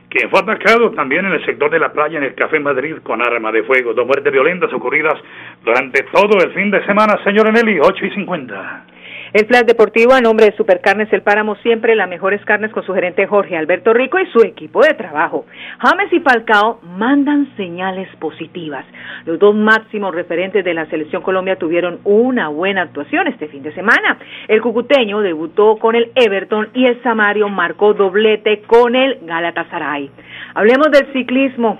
quien 0.09 0.29
fue 0.29 0.41
atacado 0.41 0.91
también 0.91 1.25
en 1.25 1.31
el 1.31 1.45
sector 1.45 1.71
de 1.71 1.79
la 1.79 1.93
playa 1.93 2.17
en 2.17 2.25
el 2.25 2.35
Café 2.35 2.59
Madrid 2.59 2.97
con 3.03 3.21
arma 3.21 3.53
de 3.53 3.63
fuego. 3.63 3.93
Dos 3.93 4.05
muertes 4.05 4.33
violentas 4.33 4.71
ocurridas 4.73 5.15
durante 5.63 6.03
todo 6.11 6.43
el 6.43 6.51
fin 6.51 6.71
de 6.71 6.85
semana, 6.85 7.23
señor 7.23 7.53
Nelly, 7.53 7.79
8 7.79 8.05
y 8.05 8.11
50. 8.15 8.94
El 9.33 9.47
Flash 9.47 9.65
Deportivo 9.65 10.13
a 10.13 10.21
nombre 10.21 10.45
de 10.45 10.55
Supercarnes 10.55 11.11
El 11.11 11.23
Páramo 11.23 11.55
siempre 11.57 11.95
las 11.95 12.07
mejores 12.07 12.43
carnes 12.45 12.71
con 12.71 12.83
su 12.83 12.93
gerente 12.93 13.25
Jorge 13.25 13.57
Alberto 13.57 13.93
Rico 13.93 14.19
y 14.19 14.27
su 14.27 14.39
equipo 14.41 14.81
de 14.81 14.93
trabajo. 14.93 15.45
James 15.79 16.13
y 16.13 16.19
Falcao 16.19 16.79
mandan 16.83 17.49
señales 17.57 18.07
positivas. 18.17 18.85
Los 19.25 19.39
dos 19.39 19.55
máximos 19.55 20.13
referentes 20.13 20.63
de 20.63 20.73
la 20.73 20.85
selección 20.85 21.21
Colombia 21.21 21.57
tuvieron 21.57 21.99
una 22.03 22.49
buena 22.49 22.83
actuación 22.83 23.27
este 23.27 23.47
fin 23.47 23.63
de 23.63 23.73
semana. 23.73 24.17
El 24.47 24.61
cucuteño 24.61 25.21
debutó 25.21 25.77
con 25.77 25.95
el 25.95 26.11
Everton 26.15 26.69
y 26.73 26.85
el 26.85 27.01
Samario 27.01 27.49
marcó 27.49 27.93
doblete 27.93 28.61
con 28.61 28.95
el 28.95 29.19
Galatasaray. 29.23 30.11
Hablemos 30.53 30.91
del 30.91 31.11
ciclismo. 31.13 31.79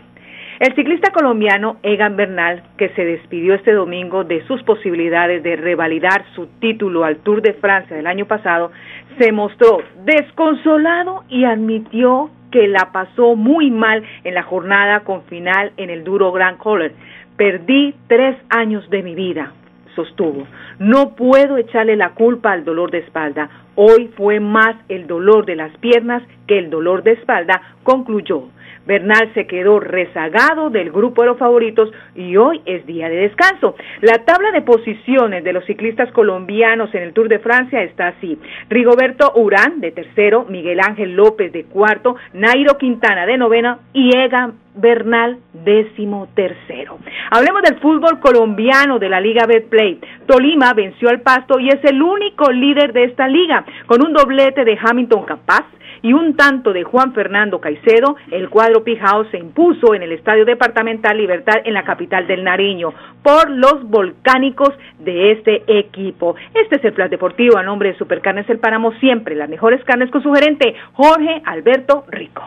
El 0.58 0.74
ciclista 0.74 1.12
colombiano 1.12 1.78
Egan 1.84 2.16
Bernal, 2.16 2.64
que 2.78 2.88
se 2.90 3.04
despidió 3.04 3.56
este 3.56 3.74
domingo 3.74 4.24
de 4.24 4.42
sus 4.48 4.64
posibilidades 4.64 5.44
de 5.44 5.58
revalidar 5.58 6.24
su 6.34 6.48
título 6.62 7.04
al 7.04 7.18
Tour 7.18 7.42
de 7.42 7.56
Francia 7.56 7.94
del 7.94 8.08
año 8.08 8.26
pasado, 8.26 8.72
se 9.20 9.34
mostró 9.34 9.80
desconsolado 10.06 11.26
y 11.28 11.44
admitió 11.44 12.30
que 12.52 12.70
la 12.70 12.94
pasó 12.94 13.36
muy 13.36 13.70
mal 13.70 14.02
en 14.24 14.34
la 14.34 14.44
jornada 14.44 15.02
con 15.02 15.24
final 15.24 15.74
en 15.76 15.90
el 15.90 16.06
duro 16.06 16.32
Grand 16.32 16.58
Color. 16.58 16.94
Perdí 17.36 17.94
tres 18.08 18.38
años 18.50 18.90
de 18.90 19.04
mi 19.04 19.14
vida, 19.14 19.52
sostuvo. 19.94 20.48
No 20.80 21.18
puedo 21.18 21.58
echarle 21.58 21.98
la 21.98 22.12
culpa 22.12 22.54
al 22.54 22.64
dolor 22.64 22.92
de 22.92 23.00
espalda. 23.00 23.50
Hoy 23.76 24.10
fue 24.16 24.40
más 24.40 24.78
el 24.88 25.06
dolor 25.06 25.46
de 25.46 25.58
las 25.58 25.76
piernas 25.80 26.24
que 26.48 26.60
el 26.60 26.70
dolor 26.70 27.04
de 27.04 27.12
espalda, 27.12 27.62
concluyó. 27.84 28.55
Bernal 28.86 29.32
se 29.34 29.48
quedó 29.48 29.80
rezagado 29.80 30.70
del 30.70 30.92
grupo 30.92 31.22
de 31.22 31.30
los 31.30 31.38
favoritos 31.38 31.92
y 32.16 32.38
hoy 32.38 32.62
es 32.66 32.86
día 32.86 33.10
de 33.10 33.16
descanso. 33.16 33.76
La 34.02 34.26
tabla 34.26 34.52
de 34.52 34.62
posiciones 34.62 35.44
de 35.44 35.54
los 35.54 35.66
ciclistas 35.66 36.12
colombianos 36.12 36.94
en 36.94 37.04
el 37.04 37.14
Tour 37.14 37.30
de 37.30 37.40
Francia 37.40 37.82
está 37.84 38.08
así. 38.08 38.38
Rigoberto 38.70 39.34
Urán 39.36 39.80
de 39.80 39.92
tercero, 39.92 40.46
Miguel 40.50 40.80
Ángel 40.80 41.16
López 41.16 41.52
de 41.52 41.66
cuarto, 41.66 42.16
Nairo 42.34 42.78
Quintana 42.78 43.26
de 43.26 43.38
novena 43.38 43.80
y 43.94 44.16
Egan 44.16 44.65
Bernal 44.76 45.38
décimo 45.54 46.28
tercero. 46.36 47.00
Hablemos 47.32 47.62
del 47.64 47.80
fútbol 47.80 48.20
colombiano 48.20 49.00
de 49.00 49.10
la 49.10 49.20
Liga 49.20 49.46
Betplay. 49.46 50.00
Tolima 50.26 50.74
venció 50.74 51.10
al 51.10 51.22
Pasto 51.22 51.60
y 51.60 51.70
es 51.70 51.84
el 51.84 52.02
único 52.02 52.52
líder 52.52 52.94
de 52.94 53.06
esta 53.06 53.28
liga 53.28 53.66
con 53.86 54.06
un 54.06 54.14
doblete 54.14 54.66
de 54.66 54.78
Hamilton 54.82 55.26
Capaz 55.26 55.66
y 56.02 56.14
un 56.14 56.36
tanto 56.36 56.72
de 56.72 56.84
Juan 56.84 57.14
Fernando 57.14 57.60
Caicedo, 57.60 58.16
el 58.30 58.50
cuadro 58.50 58.84
Pijao 58.84 59.26
se 59.32 59.40
impuso 59.40 59.96
en 59.96 60.04
el 60.04 60.12
Estadio 60.12 60.46
Departamental 60.46 61.18
Libertad 61.18 61.62
en 61.64 61.74
la 61.74 61.84
capital 61.84 62.28
del 62.28 62.44
Nariño 62.44 62.94
por 63.24 63.50
los 63.50 63.84
volcánicos 63.90 64.70
de 65.00 65.32
este 65.32 65.64
equipo. 65.68 66.36
Este 66.54 66.76
es 66.76 66.86
el 66.86 66.94
plan 66.94 67.10
deportivo 67.10 67.58
a 67.58 67.64
nombre 67.64 67.92
de 67.92 67.98
Supercarnes 67.98 68.48
El 68.50 68.60
Páramo, 68.60 68.92
siempre 69.00 69.34
las 69.34 69.50
mejores 69.50 69.84
carnes 69.84 70.12
con 70.12 70.22
su 70.22 70.32
gerente 70.32 70.76
Jorge 70.94 71.42
Alberto 71.44 72.06
Rico. 72.10 72.44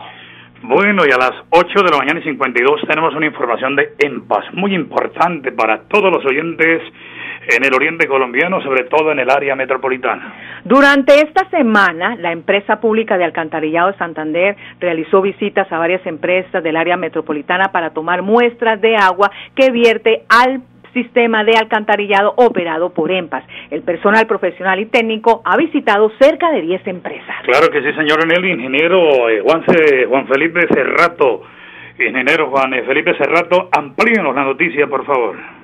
Bueno, 0.61 1.03
y 1.07 1.11
a 1.11 1.17
las 1.17 1.31
8 1.49 1.83
de 1.83 1.91
la 1.91 1.97
mañana 1.97 2.19
y 2.19 2.23
52 2.23 2.81
tenemos 2.87 3.15
una 3.15 3.25
información 3.25 3.75
de 3.75 3.93
EMPAS 3.97 4.53
muy 4.53 4.75
importante 4.75 5.51
para 5.51 5.83
todos 5.83 6.11
los 6.11 6.25
oyentes 6.25 6.81
en 7.47 7.65
el 7.65 7.73
oriente 7.73 8.07
colombiano, 8.07 8.61
sobre 8.61 8.83
todo 8.83 9.11
en 9.11 9.19
el 9.19 9.29
área 9.29 9.55
metropolitana. 9.55 10.61
Durante 10.65 11.21
esta 11.21 11.49
semana, 11.49 12.15
la 12.17 12.31
empresa 12.31 12.79
pública 12.79 13.17
de 13.17 13.23
alcantarillado 13.23 13.91
de 13.91 13.97
Santander 13.97 14.57
realizó 14.79 15.21
visitas 15.21 15.71
a 15.71 15.77
varias 15.77 16.05
empresas 16.05 16.61
del 16.61 16.75
área 16.75 16.97
metropolitana 16.97 17.71
para 17.71 17.91
tomar 17.91 18.21
muestras 18.21 18.81
de 18.81 18.95
agua 18.97 19.31
que 19.55 19.71
vierte 19.71 20.23
al 20.29 20.61
sistema 20.93 21.43
de 21.43 21.53
alcantarillado 21.57 22.33
operado 22.37 22.93
por 22.93 23.11
EMPAS. 23.11 23.43
El 23.71 23.81
personal 23.83 24.27
profesional 24.27 24.79
y 24.79 24.85
técnico 24.85 25.41
ha 25.45 25.57
visitado 25.57 26.11
cerca 26.19 26.51
de 26.51 26.61
10 26.61 26.87
empresas. 26.87 27.35
Claro 27.43 27.69
que 27.69 27.81
sí, 27.81 27.93
señor 27.93 28.19
el 28.29 28.45
ingeniero 28.45 29.29
eh, 29.29 29.41
Juan, 29.41 29.63
Juan 30.07 30.27
Felipe 30.27 30.67
Cerrato. 30.73 31.41
Ingeniero 31.97 32.49
Juan 32.49 32.73
eh, 32.73 32.83
Felipe 32.83 33.15
Cerrato, 33.17 33.69
amplíenos 33.71 34.33
la 34.33 34.43
noticia, 34.43 34.87
por 34.87 35.05
favor. 35.05 35.58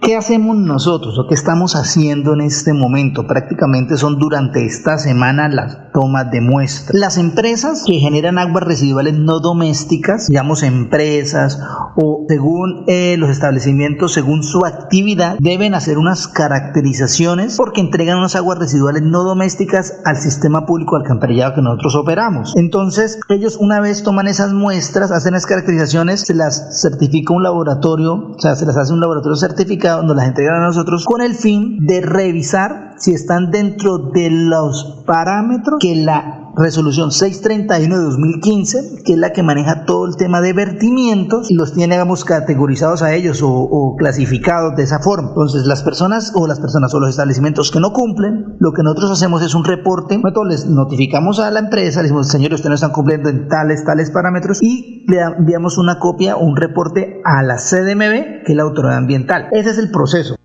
¿Qué 0.00 0.16
hacemos 0.16 0.56
nosotros 0.56 1.18
o 1.18 1.26
qué 1.26 1.34
estamos 1.34 1.76
haciendo 1.76 2.34
en 2.34 2.42
este 2.42 2.74
momento? 2.74 3.26
Prácticamente 3.26 3.96
son 3.96 4.18
durante 4.18 4.66
esta 4.66 4.98
semana 4.98 5.48
las 5.48 5.92
tomas 5.92 6.30
de 6.30 6.42
muestras. 6.42 6.98
Las 6.98 7.16
empresas 7.16 7.84
que 7.86 7.94
generan 7.94 8.38
aguas 8.38 8.64
residuales 8.64 9.14
no 9.14 9.40
domésticas, 9.40 10.28
digamos 10.28 10.62
empresas 10.62 11.58
o 11.96 12.26
según 12.28 12.84
eh, 12.86 13.16
los 13.16 13.30
establecimientos, 13.30 14.12
según 14.12 14.42
su 14.42 14.66
actividad, 14.66 15.36
deben 15.38 15.74
hacer 15.74 15.96
unas 15.96 16.28
caracterizaciones 16.28 17.56
porque 17.56 17.80
entregan 17.80 18.18
unas 18.18 18.36
aguas 18.36 18.58
residuales 18.58 19.02
no 19.02 19.22
domésticas 19.22 20.00
al 20.04 20.18
sistema 20.18 20.66
público 20.66 20.96
alcantarillado 20.96 21.54
que 21.54 21.62
nosotros 21.62 21.94
operamos. 21.94 22.52
Entonces, 22.56 23.18
ellos 23.30 23.56
una 23.58 23.80
vez 23.80 24.02
toman 24.02 24.26
esas 24.26 24.52
muestras, 24.52 25.12
hacen 25.12 25.32
las 25.32 25.46
caracterizaciones, 25.46 26.20
se 26.20 26.34
las 26.34 26.82
certifica 26.82 27.32
un 27.32 27.42
laboratorio, 27.42 28.34
o 28.36 28.38
sea, 28.38 28.54
se 28.54 28.66
las 28.66 28.76
hace 28.76 28.92
un 28.92 29.00
laboratorio 29.00 29.36
certificado 29.36 29.93
nos 30.02 30.16
las 30.16 30.28
entregan 30.28 30.62
a 30.62 30.66
nosotros 30.66 31.04
con 31.04 31.20
el 31.20 31.34
fin 31.34 31.86
de 31.86 32.00
revisar 32.00 32.94
si 32.96 33.12
están 33.12 33.50
dentro 33.50 33.98
de 33.98 34.30
los 34.30 35.02
parámetros 35.06 35.78
que 35.80 35.96
la 35.96 36.43
resolución 36.56 37.10
631 37.10 37.98
de 37.98 38.04
2015, 38.04 39.02
que 39.04 39.12
es 39.12 39.18
la 39.18 39.32
que 39.32 39.42
maneja 39.42 39.84
todo 39.84 40.06
el 40.06 40.16
tema 40.16 40.40
de 40.40 40.52
vertimientos 40.52 41.50
y 41.50 41.54
los 41.54 41.74
tiene, 41.74 41.94
digamos, 41.94 42.24
categorizados 42.24 43.02
a 43.02 43.14
ellos 43.14 43.40
o, 43.42 43.96
clasificados 43.98 44.76
de 44.76 44.84
esa 44.84 45.00
forma. 45.00 45.28
Entonces, 45.28 45.66
las 45.66 45.82
personas 45.82 46.32
o 46.34 46.46
las 46.46 46.60
personas 46.60 46.94
o 46.94 47.00
los 47.00 47.10
establecimientos 47.10 47.70
que 47.70 47.80
no 47.80 47.92
cumplen, 47.92 48.56
lo 48.60 48.72
que 48.72 48.82
nosotros 48.82 49.10
hacemos 49.12 49.42
es 49.42 49.54
un 49.54 49.64
reporte, 49.64 50.18
nosotros 50.18 50.46
les 50.48 50.66
notificamos 50.66 51.40
a 51.40 51.50
la 51.50 51.60
empresa, 51.60 52.00
le 52.00 52.04
decimos, 52.04 52.28
señores, 52.28 52.56
ustedes 52.56 52.70
no 52.70 52.74
están 52.74 52.92
cumpliendo 52.92 53.28
en 53.28 53.48
tales, 53.48 53.84
tales 53.84 54.10
parámetros 54.10 54.62
y 54.62 55.04
le 55.08 55.20
enviamos 55.20 55.78
una 55.78 55.98
copia 55.98 56.36
un 56.36 56.56
reporte 56.56 57.20
a 57.24 57.42
la 57.42 57.56
CDMB, 57.56 58.44
que 58.44 58.52
es 58.52 58.56
la 58.56 58.62
autoridad 58.62 58.96
ambiental. 58.96 59.48
Ese 59.52 59.70
es 59.70 59.78
el 59.78 59.90
proceso. 59.90 60.36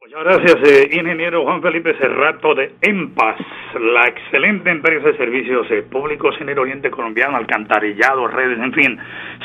Muchas 0.00 0.24
gracias, 0.24 0.68
eh, 0.68 0.88
ingeniero 0.92 1.44
Juan 1.44 1.62
Felipe 1.62 1.92
Cerrato 1.98 2.54
de 2.54 2.74
EMPAS, 2.80 3.36
la 3.74 4.08
excelente 4.08 4.70
empresa 4.70 5.08
de 5.08 5.16
servicios 5.16 5.66
eh, 5.70 5.82
públicos 5.82 6.34
en 6.40 6.48
el 6.48 6.58
oriente 6.58 6.90
colombiano, 6.90 7.36
alcantarillado, 7.36 8.26
redes, 8.28 8.58
en 8.58 8.72
fin. 8.72 8.98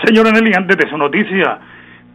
Señora 0.03 0.31
Nelly, 0.31 0.51
antes 0.55 0.77
de 0.77 0.89
su 0.89 0.97
noticia, 0.97 1.59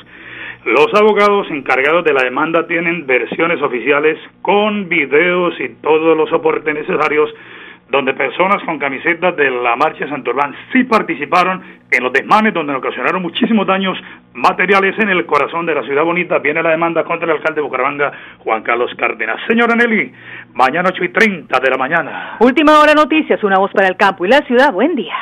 Los 0.65 0.87
abogados 0.95 1.47
encargados 1.51 2.03
de 2.05 2.13
la 2.13 2.23
demanda 2.23 2.65
tienen 2.65 3.05
versiones 3.05 3.61
oficiales 3.61 4.17
con 4.41 4.89
videos 4.89 5.53
y 5.59 5.69
todos 5.81 6.17
los 6.17 6.29
soportes 6.29 6.73
necesarios 6.73 7.29
donde 7.89 8.13
personas 8.13 8.63
con 8.63 8.79
camisetas 8.79 9.35
de 9.35 9.49
la 9.49 9.75
marcha 9.75 10.05
de 10.05 10.09
Santurbán 10.09 10.55
sí 10.73 10.83
participaron 10.83 11.61
en 11.91 12.03
los 12.03 12.11
desmanes 12.11 12.53
donde 12.53 12.73
ocasionaron 12.73 13.21
muchísimos 13.21 13.67
daños 13.67 13.97
materiales 14.33 14.97
en 14.99 15.09
el 15.09 15.25
corazón 15.25 15.65
de 15.65 15.75
la 15.75 15.83
ciudad 15.83 16.03
bonita. 16.03 16.39
Viene 16.39 16.63
la 16.63 16.71
demanda 16.71 17.03
contra 17.03 17.25
el 17.25 17.37
alcalde 17.37 17.61
de 17.61 17.61
Bucaramanga, 17.61 18.11
Juan 18.39 18.63
Carlos 18.63 18.91
Cárdenas. 18.97 19.39
Señora 19.47 19.75
Nelly, 19.75 20.11
mañana 20.53 20.89
8 20.91 21.03
y 21.03 21.09
30 21.09 21.59
de 21.59 21.69
la 21.69 21.77
mañana. 21.77 22.37
Última 22.39 22.79
hora 22.79 22.93
noticias, 22.93 23.43
una 23.43 23.59
voz 23.59 23.71
para 23.71 23.87
el 23.87 23.95
campo 23.97 24.25
y 24.25 24.29
la 24.29 24.41
ciudad. 24.41 24.73
Buen 24.73 24.95
día. 24.95 25.15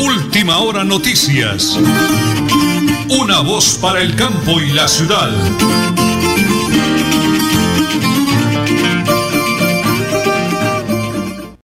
Última 0.00 0.58
hora 0.58 0.82
noticias. 0.82 1.78
Una 3.22 3.42
voz 3.42 3.78
para 3.80 4.00
el 4.00 4.16
campo 4.16 4.60
y 4.60 4.72
la 4.72 4.88
ciudad. 4.88 6.13